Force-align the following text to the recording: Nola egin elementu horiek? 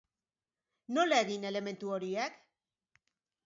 Nola 0.97 1.21
egin 1.25 1.47
elementu 1.51 1.95
horiek? 1.99 2.41